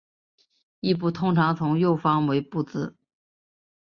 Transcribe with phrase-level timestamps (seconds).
[0.79, 2.95] 殳部通常从右方为部字。